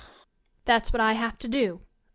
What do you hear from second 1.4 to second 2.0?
do. U|^